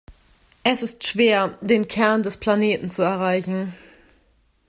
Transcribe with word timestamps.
Es 0.63 0.81
ist 0.81 1.05
schwer, 1.05 1.59
den 1.61 1.87
Kern 1.87 2.23
des 2.23 2.37
Planeten 2.37 2.89
zu 2.89 3.03
erreichen. 3.03 3.75